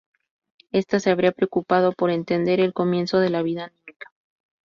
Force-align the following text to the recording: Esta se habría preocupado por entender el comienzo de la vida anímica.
Esta 0.71 0.99
se 0.99 1.11
habría 1.11 1.31
preocupado 1.31 1.91
por 1.91 2.09
entender 2.09 2.59
el 2.59 2.73
comienzo 2.73 3.19
de 3.19 3.29
la 3.29 3.43
vida 3.43 3.65
anímica. 3.65 4.09